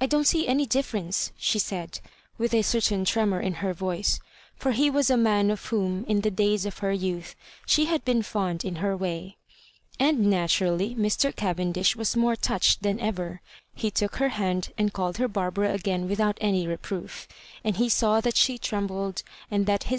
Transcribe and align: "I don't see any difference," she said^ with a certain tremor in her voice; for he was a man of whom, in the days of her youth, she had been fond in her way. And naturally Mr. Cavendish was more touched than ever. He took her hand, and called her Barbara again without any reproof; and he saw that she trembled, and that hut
"I 0.00 0.06
don't 0.06 0.26
see 0.26 0.48
any 0.48 0.64
difference," 0.64 1.32
she 1.36 1.58
said^ 1.58 2.00
with 2.38 2.54
a 2.54 2.62
certain 2.62 3.04
tremor 3.04 3.42
in 3.42 3.56
her 3.60 3.74
voice; 3.74 4.20
for 4.56 4.72
he 4.72 4.88
was 4.88 5.10
a 5.10 5.18
man 5.18 5.50
of 5.50 5.66
whom, 5.66 6.04
in 6.06 6.22
the 6.22 6.30
days 6.30 6.64
of 6.64 6.78
her 6.78 6.92
youth, 6.92 7.34
she 7.66 7.84
had 7.84 8.02
been 8.02 8.22
fond 8.22 8.64
in 8.64 8.76
her 8.76 8.96
way. 8.96 9.36
And 10.00 10.30
naturally 10.30 10.94
Mr. 10.94 11.36
Cavendish 11.36 11.94
was 11.94 12.16
more 12.16 12.36
touched 12.36 12.82
than 12.84 12.98
ever. 13.00 13.42
He 13.74 13.90
took 13.90 14.16
her 14.16 14.30
hand, 14.30 14.72
and 14.78 14.94
called 14.94 15.18
her 15.18 15.28
Barbara 15.28 15.74
again 15.74 16.08
without 16.08 16.38
any 16.40 16.66
reproof; 16.66 17.28
and 17.62 17.76
he 17.76 17.90
saw 17.90 18.22
that 18.22 18.36
she 18.38 18.56
trembled, 18.56 19.22
and 19.50 19.66
that 19.66 19.84
hut 19.84 19.94